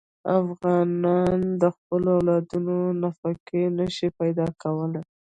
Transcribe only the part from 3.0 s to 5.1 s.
نفقه نه شي پیدا کولی.